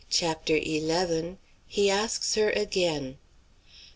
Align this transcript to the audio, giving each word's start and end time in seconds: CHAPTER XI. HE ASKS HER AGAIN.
CHAPTER 0.09 0.59
XI. 0.59 1.37
HE 1.67 1.89
ASKS 1.91 2.33
HER 2.33 2.49
AGAIN. 2.55 3.19